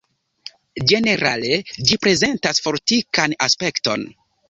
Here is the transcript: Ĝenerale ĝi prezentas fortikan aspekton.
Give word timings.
Ĝenerale 0.91 1.61
ĝi 1.91 2.01
prezentas 2.07 2.65
fortikan 2.67 3.41
aspekton. 3.51 4.13